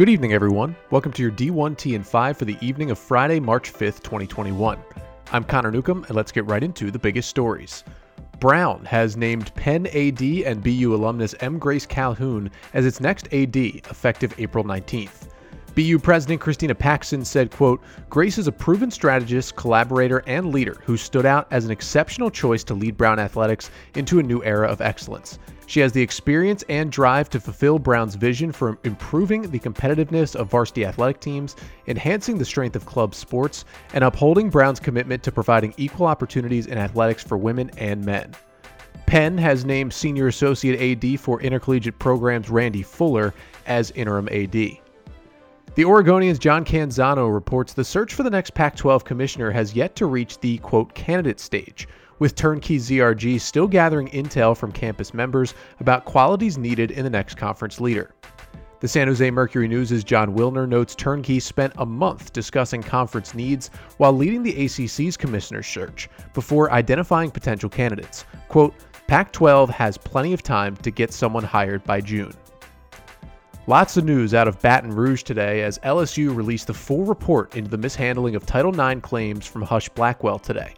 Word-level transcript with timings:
Good 0.00 0.08
evening, 0.08 0.32
everyone. 0.32 0.74
Welcome 0.90 1.12
to 1.12 1.20
your 1.20 1.30
D1T 1.30 1.94
and 1.94 2.06
5 2.06 2.38
for 2.38 2.46
the 2.46 2.56
evening 2.62 2.90
of 2.90 2.98
Friday, 2.98 3.38
March 3.38 3.70
5th, 3.70 4.02
2021. 4.02 4.78
I'm 5.30 5.44
Connor 5.44 5.70
Newcomb, 5.70 6.04
and 6.04 6.16
let's 6.16 6.32
get 6.32 6.46
right 6.46 6.62
into 6.62 6.90
the 6.90 6.98
biggest 6.98 7.28
stories. 7.28 7.84
Brown 8.38 8.82
has 8.86 9.18
named 9.18 9.54
Penn 9.56 9.86
AD 9.88 10.22
and 10.22 10.62
BU 10.62 10.94
alumnus 10.94 11.34
M. 11.40 11.58
Grace 11.58 11.84
Calhoun 11.84 12.50
as 12.72 12.86
its 12.86 12.98
next 12.98 13.26
AD, 13.34 13.54
effective 13.54 14.34
April 14.38 14.64
19th. 14.64 15.28
BU 15.74 16.00
President 16.00 16.40
Christina 16.40 16.74
Paxson 16.74 17.24
said, 17.24 17.50
quote, 17.52 17.80
Grace 18.08 18.38
is 18.38 18.48
a 18.48 18.52
proven 18.52 18.90
strategist, 18.90 19.54
collaborator, 19.54 20.22
and 20.26 20.52
leader 20.52 20.76
who 20.84 20.96
stood 20.96 21.24
out 21.24 21.46
as 21.52 21.64
an 21.64 21.70
exceptional 21.70 22.30
choice 22.30 22.64
to 22.64 22.74
lead 22.74 22.96
Brown 22.96 23.20
athletics 23.20 23.70
into 23.94 24.18
a 24.18 24.22
new 24.22 24.42
era 24.42 24.66
of 24.66 24.80
excellence. 24.80 25.38
She 25.66 25.78
has 25.78 25.92
the 25.92 26.02
experience 26.02 26.64
and 26.68 26.90
drive 26.90 27.30
to 27.30 27.38
fulfill 27.38 27.78
Brown's 27.78 28.16
vision 28.16 28.50
for 28.50 28.76
improving 28.82 29.42
the 29.42 29.60
competitiveness 29.60 30.34
of 30.34 30.50
varsity 30.50 30.84
athletic 30.84 31.20
teams, 31.20 31.54
enhancing 31.86 32.38
the 32.38 32.44
strength 32.44 32.74
of 32.74 32.86
club 32.86 33.14
sports, 33.14 33.64
and 33.94 34.02
upholding 34.02 34.50
Brown's 34.50 34.80
commitment 34.80 35.22
to 35.22 35.30
providing 35.30 35.72
equal 35.76 36.06
opportunities 36.06 36.66
in 36.66 36.78
athletics 36.78 37.22
for 37.22 37.38
women 37.38 37.70
and 37.78 38.04
men. 38.04 38.34
Penn 39.06 39.38
has 39.38 39.64
named 39.64 39.92
Senior 39.92 40.26
Associate 40.26 41.04
AD 41.04 41.20
for 41.20 41.40
Intercollegiate 41.40 42.00
Programs 42.00 42.50
Randy 42.50 42.82
Fuller 42.82 43.32
as 43.66 43.92
interim 43.92 44.28
AD. 44.28 44.80
The 45.80 45.86
Oregonian's 45.86 46.38
John 46.38 46.62
Canzano 46.62 47.32
reports 47.32 47.72
the 47.72 47.84
search 47.84 48.12
for 48.12 48.22
the 48.22 48.28
next 48.28 48.52
Pac 48.52 48.76
12 48.76 49.02
commissioner 49.02 49.50
has 49.50 49.74
yet 49.74 49.96
to 49.96 50.04
reach 50.04 50.38
the 50.38 50.58
quote 50.58 50.92
candidate 50.92 51.40
stage 51.40 51.88
with 52.18 52.34
Turnkey 52.34 52.76
ZRG 52.76 53.40
still 53.40 53.66
gathering 53.66 54.08
intel 54.08 54.54
from 54.54 54.72
campus 54.72 55.14
members 55.14 55.54
about 55.80 56.04
qualities 56.04 56.58
needed 56.58 56.90
in 56.90 57.04
the 57.04 57.08
next 57.08 57.38
conference 57.38 57.80
leader. 57.80 58.12
The 58.80 58.88
San 58.88 59.08
Jose 59.08 59.30
Mercury 59.30 59.68
News' 59.68 60.04
Jon 60.04 60.36
Wilner 60.36 60.68
notes 60.68 60.94
Turnkey 60.94 61.40
spent 61.40 61.72
a 61.78 61.86
month 61.86 62.34
discussing 62.34 62.82
conference 62.82 63.32
needs 63.32 63.70
while 63.96 64.12
leading 64.12 64.42
the 64.42 64.66
ACC's 64.66 65.16
commissioner 65.16 65.62
search 65.62 66.10
before 66.34 66.70
identifying 66.72 67.30
potential 67.30 67.70
candidates. 67.70 68.26
Quote, 68.48 68.74
Pac 69.06 69.32
12 69.32 69.70
has 69.70 69.96
plenty 69.96 70.34
of 70.34 70.42
time 70.42 70.76
to 70.76 70.90
get 70.90 71.10
someone 71.14 71.42
hired 71.42 71.82
by 71.84 72.02
June. 72.02 72.34
Lots 73.70 73.96
of 73.96 74.04
news 74.04 74.34
out 74.34 74.48
of 74.48 74.60
Baton 74.60 74.90
Rouge 74.90 75.22
today 75.22 75.62
as 75.62 75.78
LSU 75.84 76.34
released 76.34 76.66
the 76.66 76.74
full 76.74 77.04
report 77.04 77.54
into 77.54 77.70
the 77.70 77.78
mishandling 77.78 78.34
of 78.34 78.44
Title 78.44 78.74
IX 78.74 79.00
claims 79.00 79.46
from 79.46 79.62
Husch 79.62 79.88
Blackwell 79.94 80.40
today. 80.40 80.74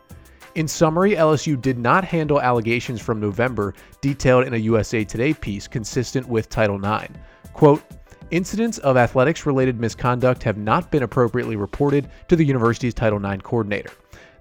In 0.57 0.69
summary, 0.69 1.13
LSU 1.13 1.59
did 1.59 1.79
not 1.79 2.05
handle 2.05 2.39
allegations 2.39 3.01
from 3.01 3.19
November 3.19 3.73
detailed 4.03 4.47
in 4.47 4.53
a 4.53 4.59
USA 4.59 5.05
Today 5.05 5.33
piece 5.33 5.67
consistent 5.67 6.29
with 6.29 6.51
Title 6.51 6.77
IX. 6.77 7.15
Quote, 7.55 7.83
Incidents 8.31 8.77
of 8.81 8.99
athletics 8.99 9.47
related 9.47 9.81
misconduct 9.81 10.43
have 10.43 10.59
not 10.59 10.91
been 10.91 11.03
appropriately 11.03 11.57
reported 11.57 12.11
to 12.29 12.37
the 12.37 12.45
university's 12.45 12.93
Title 12.93 13.25
IX 13.25 13.43
coordinator. 13.43 13.93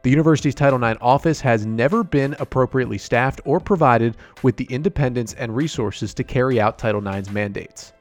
The 0.04 0.10
university's 0.10 0.56
Title 0.56 0.84
IX 0.84 1.00
office 1.00 1.40
has 1.40 1.66
never 1.66 2.04
been 2.04 2.36
appropriately 2.38 2.98
staffed 2.98 3.40
or 3.46 3.62
provided 3.62 4.18
with 4.44 4.58
the 4.58 4.66
independence 4.66 5.36
and 5.36 5.56
resources 5.56 6.14
to 6.16 6.26
carry 6.26 6.60
out 6.60 6.78
Title 6.78 7.08
IX's 7.08 7.32
mandates. 7.32 7.94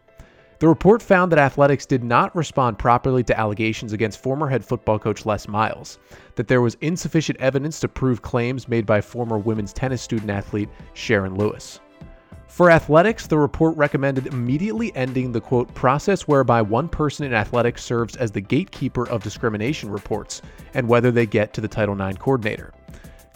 The 0.60 0.68
report 0.68 1.00
found 1.00 1.32
that 1.32 1.38
athletics 1.38 1.86
did 1.86 2.04
not 2.04 2.36
respond 2.36 2.78
properly 2.78 3.24
to 3.24 3.38
allegations 3.40 3.94
against 3.94 4.22
former 4.22 4.46
head 4.46 4.62
football 4.62 4.98
coach 4.98 5.24
Les 5.24 5.48
Miles, 5.48 5.98
that 6.34 6.48
there 6.48 6.60
was 6.60 6.76
insufficient 6.82 7.40
evidence 7.40 7.80
to 7.80 7.88
prove 7.88 8.20
claims 8.20 8.68
made 8.68 8.84
by 8.84 9.00
former 9.00 9.38
women's 9.38 9.72
tennis 9.72 10.02
student 10.02 10.30
athlete 10.30 10.68
Sharon 10.92 11.34
Lewis. 11.36 11.80
For 12.46 12.70
athletics, 12.70 13.26
the 13.26 13.38
report 13.38 13.74
recommended 13.78 14.26
immediately 14.26 14.94
ending 14.94 15.32
the 15.32 15.40
quote 15.40 15.72
process 15.72 16.28
whereby 16.28 16.60
one 16.60 16.90
person 16.90 17.24
in 17.24 17.32
athletics 17.32 17.82
serves 17.82 18.16
as 18.16 18.30
the 18.30 18.42
gatekeeper 18.42 19.08
of 19.08 19.22
discrimination 19.22 19.88
reports 19.88 20.42
and 20.74 20.86
whether 20.86 21.10
they 21.10 21.24
get 21.24 21.54
to 21.54 21.62
the 21.62 21.68
Title 21.68 21.98
IX 21.98 22.18
coordinator. 22.18 22.74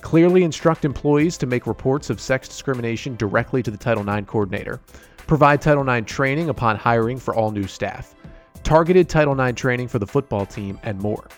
Clearly 0.02 0.42
instruct 0.42 0.84
employees 0.84 1.38
to 1.38 1.46
make 1.46 1.66
reports 1.66 2.10
of 2.10 2.20
sex 2.20 2.48
discrimination 2.48 3.16
directly 3.16 3.62
to 3.62 3.70
the 3.70 3.78
Title 3.78 4.06
IX 4.06 4.28
coordinator 4.28 4.78
provide 5.26 5.60
Title 5.60 5.88
IX 5.88 6.10
training 6.10 6.48
upon 6.48 6.76
hiring 6.76 7.18
for 7.18 7.34
all 7.34 7.50
new 7.50 7.66
staff, 7.66 8.14
targeted 8.62 9.08
Title 9.08 9.38
IX 9.38 9.58
training 9.58 9.88
for 9.88 9.98
the 9.98 10.06
football 10.06 10.46
team, 10.46 10.78
and 10.82 10.98
more. 11.00 11.28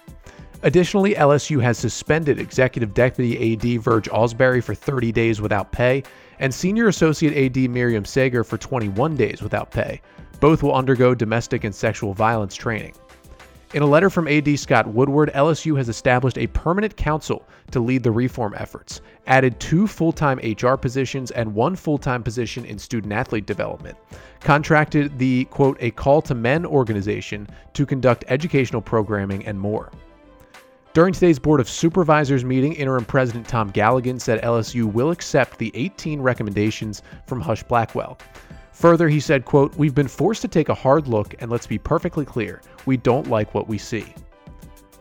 Additionally, 0.62 1.14
LSU 1.14 1.60
has 1.62 1.78
suspended 1.78 2.40
Executive 2.40 2.94
Deputy 2.94 3.52
AD 3.52 3.82
Verge 3.82 4.08
Ausberry 4.10 4.62
for 4.62 4.74
30 4.74 5.12
days 5.12 5.40
without 5.40 5.70
pay 5.70 6.02
and 6.38 6.52
Senior 6.52 6.88
Associate 6.88 7.46
AD 7.46 7.70
Miriam 7.70 8.04
Segar 8.04 8.44
for 8.44 8.58
21 8.58 9.16
days 9.16 9.42
without 9.42 9.70
pay. 9.70 10.00
Both 10.40 10.62
will 10.62 10.74
undergo 10.74 11.14
domestic 11.14 11.64
and 11.64 11.74
sexual 11.74 12.14
violence 12.14 12.54
training. 12.54 12.94
In 13.74 13.82
a 13.82 13.86
letter 13.86 14.10
from 14.10 14.28
AD 14.28 14.58
Scott 14.60 14.86
Woodward, 14.86 15.32
LSU 15.34 15.76
has 15.76 15.88
established 15.88 16.38
a 16.38 16.46
permanent 16.46 16.96
council 16.96 17.44
to 17.72 17.80
lead 17.80 18.04
the 18.04 18.12
reform 18.12 18.54
efforts, 18.56 19.00
added 19.26 19.58
two 19.58 19.88
full 19.88 20.12
time 20.12 20.38
HR 20.38 20.76
positions 20.76 21.32
and 21.32 21.52
one 21.52 21.74
full 21.74 21.98
time 21.98 22.22
position 22.22 22.64
in 22.64 22.78
student 22.78 23.12
athlete 23.12 23.44
development, 23.44 23.98
contracted 24.38 25.18
the 25.18 25.46
quote, 25.46 25.76
a 25.80 25.90
call 25.90 26.22
to 26.22 26.34
men 26.34 26.64
organization 26.64 27.48
to 27.74 27.84
conduct 27.84 28.24
educational 28.28 28.80
programming, 28.80 29.44
and 29.46 29.58
more. 29.58 29.90
During 30.94 31.12
today's 31.12 31.40
Board 31.40 31.58
of 31.58 31.68
Supervisors 31.68 32.44
meeting, 32.44 32.72
interim 32.72 33.04
President 33.04 33.48
Tom 33.48 33.72
Galligan 33.72 34.20
said 34.20 34.40
LSU 34.42 34.90
will 34.90 35.10
accept 35.10 35.58
the 35.58 35.72
18 35.74 36.22
recommendations 36.22 37.02
from 37.26 37.42
Husch 37.42 37.66
Blackwell. 37.66 38.16
Further, 38.76 39.08
he 39.08 39.20
said, 39.20 39.46
quote, 39.46 39.74
We've 39.76 39.94
been 39.94 40.06
forced 40.06 40.42
to 40.42 40.48
take 40.48 40.68
a 40.68 40.74
hard 40.74 41.08
look, 41.08 41.34
and 41.38 41.50
let's 41.50 41.66
be 41.66 41.78
perfectly 41.78 42.26
clear, 42.26 42.60
we 42.84 42.98
don't 42.98 43.30
like 43.30 43.54
what 43.54 43.68
we 43.68 43.78
see. 43.78 44.04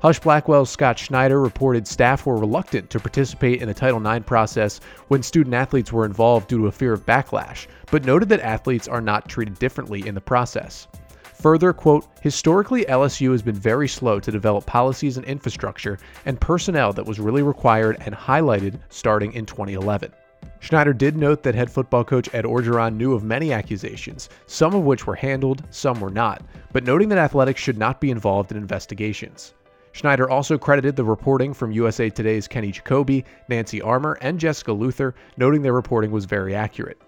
Husch 0.01 0.21
Blackwell's 0.21 0.69
Scott 0.69 0.97
Schneider 0.97 1.41
reported 1.41 1.85
staff 1.85 2.25
were 2.25 2.37
reluctant 2.37 2.89
to 2.89 3.01
participate 3.01 3.61
in 3.61 3.67
the 3.67 3.73
Title 3.73 4.05
IX 4.07 4.25
process 4.25 4.79
when 5.09 5.21
student 5.21 5.53
athletes 5.53 5.91
were 5.91 6.05
involved 6.05 6.47
due 6.47 6.59
to 6.59 6.67
a 6.67 6.71
fear 6.71 6.93
of 6.93 7.05
backlash, 7.05 7.67
but 7.91 8.05
noted 8.05 8.29
that 8.29 8.39
athletes 8.39 8.87
are 8.87 9.01
not 9.01 9.27
treated 9.27 9.59
differently 9.59 10.07
in 10.07 10.15
the 10.15 10.21
process. 10.21 10.87
Further, 11.33 11.73
quote, 11.73 12.07
historically, 12.21 12.85
LSU 12.85 13.33
has 13.33 13.41
been 13.41 13.55
very 13.55 13.89
slow 13.89 14.21
to 14.21 14.31
develop 14.31 14.65
policies 14.65 15.17
and 15.17 15.25
infrastructure 15.25 15.99
and 16.25 16.39
personnel 16.39 16.93
that 16.93 17.05
was 17.05 17.19
really 17.19 17.43
required 17.43 17.97
and 18.05 18.15
highlighted 18.15 18.79
starting 18.87 19.33
in 19.33 19.45
2011. 19.45 20.13
Schneider 20.59 20.93
did 20.93 21.15
note 21.15 21.43
that 21.43 21.53
head 21.55 21.69
football 21.69 22.03
coach 22.03 22.29
Ed 22.33 22.45
Orgeron 22.45 22.95
knew 22.95 23.13
of 23.13 23.23
many 23.23 23.53
accusations, 23.53 24.29
some 24.47 24.73
of 24.73 24.83
which 24.83 25.05
were 25.05 25.15
handled, 25.15 25.63
some 25.69 25.99
were 25.99 26.09
not, 26.09 26.41
but 26.73 26.83
noting 26.83 27.09
that 27.09 27.17
athletics 27.17 27.61
should 27.61 27.77
not 27.77 28.01
be 28.01 28.09
involved 28.09 28.51
in 28.51 28.57
investigations. 28.57 29.53
Schneider 29.91 30.29
also 30.29 30.57
credited 30.57 30.95
the 30.95 31.05
reporting 31.05 31.53
from 31.53 31.71
USA 31.71 32.09
Today's 32.09 32.47
Kenny 32.47 32.71
Jacoby, 32.71 33.23
Nancy 33.47 33.81
Armour, 33.81 34.17
and 34.21 34.39
Jessica 34.39 34.73
Luther, 34.73 35.13
noting 35.37 35.61
their 35.61 35.71
reporting 35.71 36.11
was 36.11 36.25
very 36.25 36.55
accurate. 36.55 37.01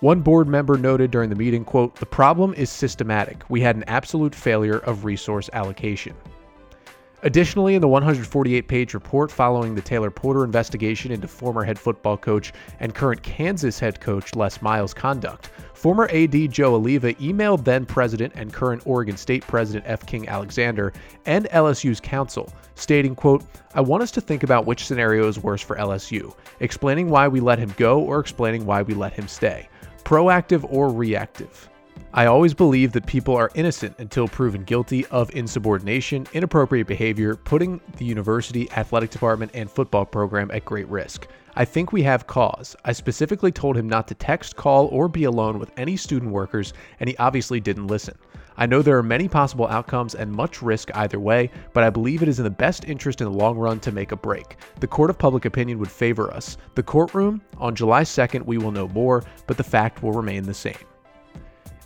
One 0.00 0.20
board 0.20 0.46
member 0.46 0.78
noted 0.78 1.10
during 1.10 1.28
the 1.28 1.36
meeting, 1.36 1.64
quote, 1.64 1.96
"The 1.96 2.06
problem 2.06 2.54
is 2.54 2.70
systematic. 2.70 3.42
We 3.48 3.62
had 3.62 3.76
an 3.76 3.84
absolute 3.86 4.34
failure 4.34 4.78
of 4.78 5.04
resource 5.04 5.50
allocation." 5.52 6.14
Additionally, 7.26 7.74
in 7.74 7.80
the 7.80 7.88
148 7.88 8.68
page 8.68 8.94
report 8.94 9.32
following 9.32 9.74
the 9.74 9.82
Taylor 9.82 10.12
Porter 10.12 10.44
investigation 10.44 11.10
into 11.10 11.26
former 11.26 11.64
head 11.64 11.76
football 11.76 12.16
coach 12.16 12.52
and 12.78 12.94
current 12.94 13.20
Kansas 13.24 13.80
head 13.80 14.00
coach 14.00 14.36
Les 14.36 14.62
Miles' 14.62 14.94
conduct, 14.94 15.50
former 15.74 16.04
AD 16.10 16.52
Joe 16.52 16.80
Alleva 16.80 17.16
emailed 17.16 17.64
then 17.64 17.84
president 17.84 18.32
and 18.36 18.52
current 18.52 18.86
Oregon 18.86 19.16
State 19.16 19.44
president 19.44 19.84
F. 19.88 20.06
King 20.06 20.28
Alexander 20.28 20.92
and 21.24 21.46
LSU's 21.46 21.98
counsel, 21.98 22.52
stating, 22.76 23.16
quote, 23.16 23.42
I 23.74 23.80
want 23.80 24.04
us 24.04 24.12
to 24.12 24.20
think 24.20 24.44
about 24.44 24.66
which 24.66 24.86
scenario 24.86 25.26
is 25.26 25.40
worse 25.40 25.60
for 25.60 25.74
LSU, 25.74 26.32
explaining 26.60 27.10
why 27.10 27.26
we 27.26 27.40
let 27.40 27.58
him 27.58 27.74
go 27.76 28.02
or 28.02 28.20
explaining 28.20 28.66
why 28.66 28.82
we 28.82 28.94
let 28.94 29.12
him 29.12 29.26
stay, 29.26 29.68
proactive 30.04 30.64
or 30.72 30.90
reactive. 30.90 31.68
I 32.16 32.24
always 32.24 32.54
believe 32.54 32.92
that 32.92 33.04
people 33.04 33.36
are 33.36 33.50
innocent 33.54 33.96
until 33.98 34.26
proven 34.26 34.64
guilty 34.64 35.04
of 35.08 35.30
insubordination, 35.36 36.26
inappropriate 36.32 36.86
behavior, 36.86 37.36
putting 37.36 37.78
the 37.98 38.06
university, 38.06 38.72
athletic 38.72 39.10
department, 39.10 39.50
and 39.52 39.70
football 39.70 40.06
program 40.06 40.50
at 40.50 40.64
great 40.64 40.88
risk. 40.88 41.28
I 41.56 41.66
think 41.66 41.92
we 41.92 42.02
have 42.04 42.26
cause. 42.26 42.74
I 42.86 42.92
specifically 42.92 43.52
told 43.52 43.76
him 43.76 43.86
not 43.86 44.08
to 44.08 44.14
text, 44.14 44.56
call, 44.56 44.86
or 44.86 45.08
be 45.08 45.24
alone 45.24 45.58
with 45.58 45.70
any 45.76 45.94
student 45.94 46.32
workers, 46.32 46.72
and 47.00 47.10
he 47.10 47.18
obviously 47.18 47.60
didn't 47.60 47.88
listen. 47.88 48.16
I 48.56 48.64
know 48.64 48.80
there 48.80 48.96
are 48.96 49.02
many 49.02 49.28
possible 49.28 49.68
outcomes 49.68 50.14
and 50.14 50.32
much 50.32 50.62
risk 50.62 50.88
either 50.96 51.20
way, 51.20 51.50
but 51.74 51.84
I 51.84 51.90
believe 51.90 52.22
it 52.22 52.30
is 52.30 52.38
in 52.38 52.44
the 52.44 52.50
best 52.50 52.86
interest 52.86 53.20
in 53.20 53.30
the 53.30 53.36
long 53.36 53.58
run 53.58 53.78
to 53.80 53.92
make 53.92 54.12
a 54.12 54.16
break. 54.16 54.56
The 54.80 54.86
court 54.86 55.10
of 55.10 55.18
public 55.18 55.44
opinion 55.44 55.78
would 55.80 55.90
favor 55.90 56.32
us. 56.32 56.56
The 56.76 56.82
courtroom, 56.82 57.42
on 57.58 57.74
July 57.74 58.04
2nd, 58.04 58.46
we 58.46 58.56
will 58.56 58.72
know 58.72 58.88
more, 58.88 59.22
but 59.46 59.58
the 59.58 59.62
fact 59.62 60.02
will 60.02 60.12
remain 60.12 60.44
the 60.44 60.54
same. 60.54 60.78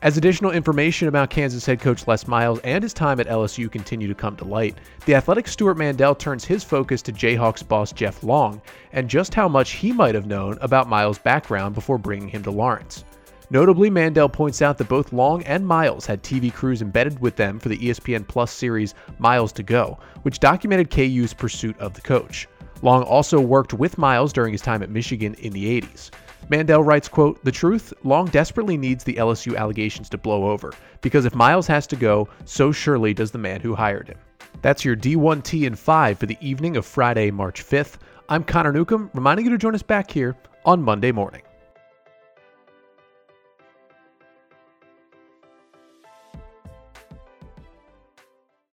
As 0.03 0.17
additional 0.17 0.53
information 0.53 1.09
about 1.09 1.29
Kansas 1.29 1.67
head 1.67 1.79
coach 1.79 2.07
Les 2.07 2.27
Miles 2.27 2.59
and 2.61 2.83
his 2.83 2.95
time 2.95 3.21
at 3.21 3.27
LSU 3.27 3.71
continue 3.71 4.09
to 4.09 4.15
come 4.15 4.35
to 4.37 4.47
light, 4.47 4.79
the 5.05 5.15
athletic 5.15 5.47
Stewart 5.47 5.77
Mandel 5.77 6.15
turns 6.15 6.43
his 6.43 6.65
focus 6.65 7.03
to 7.03 7.13
Jayhawks 7.13 7.67
boss 7.69 7.93
Jeff 7.93 8.23
Long 8.23 8.63
and 8.95 9.11
just 9.11 9.35
how 9.35 9.47
much 9.47 9.73
he 9.73 9.93
might 9.93 10.15
have 10.15 10.25
known 10.25 10.57
about 10.63 10.89
Miles' 10.89 11.19
background 11.19 11.75
before 11.75 11.99
bringing 11.99 12.31
him 12.31 12.43
to 12.45 12.51
Lawrence. 12.51 13.05
Notably, 13.51 13.91
Mandel 13.91 14.31
points 14.31 14.63
out 14.63 14.79
that 14.79 14.89
both 14.89 15.13
Long 15.13 15.43
and 15.43 15.67
Miles 15.67 16.07
had 16.07 16.23
TV 16.23 16.51
crews 16.51 16.81
embedded 16.81 17.21
with 17.21 17.37
them 17.37 17.59
for 17.59 17.69
the 17.69 17.77
ESPN 17.77 18.27
Plus 18.27 18.51
series 18.51 18.95
Miles 19.19 19.53
to 19.53 19.63
Go, 19.63 19.99
which 20.23 20.41
documented 20.41 20.91
KU's 20.91 21.35
pursuit 21.35 21.79
of 21.79 21.93
the 21.93 22.01
coach. 22.01 22.49
Long 22.81 23.03
also 23.03 23.39
worked 23.39 23.75
with 23.75 23.99
Miles 23.99 24.33
during 24.33 24.53
his 24.53 24.63
time 24.63 24.83
at 24.83 24.89
Michigan 24.89 25.35
in 25.35 25.53
the 25.53 25.79
80s. 25.79 26.11
Mandel 26.49 26.83
writes, 26.83 27.09
quote, 27.09 27.43
The 27.45 27.53
truth, 27.53 27.93
Long 28.03 28.27
desperately 28.27 28.77
needs 28.77 29.05
the 29.05 29.15
LSU 29.15 29.57
allegations 29.57 30.09
to 30.11 30.19
blow 30.19 30.51
over, 30.51 30.73
because 31.01 31.25
if 31.25 31.35
Miles 31.35 31.67
has 31.67 31.87
to 31.89 31.97
go, 31.97 32.29
so 32.45 32.73
surely 32.73 33.15
does 33.15 33.31
the 33.31 33.39
man 33.39 33.61
who 33.61 33.75
hired 33.75 34.09
him. 34.09 34.19
That's 34.63 34.85
your 34.85 34.97
D1T 34.97 35.67
and 35.67 35.79
5 35.79 36.19
for 36.19 36.27
the 36.27 36.39
evening 36.41 36.77
of 36.77 36.85
Friday, 36.85 37.31
March 37.31 37.65
5th. 37.65 37.97
I'm 38.29 38.45
Connor 38.45 38.73
Newcomb, 38.73 39.11
reminding 39.15 39.47
you 39.47 39.51
to 39.53 39.59
join 39.59 39.75
us 39.75 39.83
back 39.83 40.11
here 40.11 40.37
on 40.65 40.83
Monday 40.83 41.13
morning. 41.13 41.43